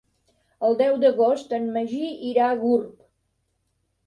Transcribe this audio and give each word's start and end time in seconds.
El 0.69 0.77
deu 0.79 0.97
d'agost 1.03 1.53
en 1.59 1.67
Magí 1.75 2.01
irà 2.31 2.49
a 2.51 2.57
Gurb. 2.65 2.91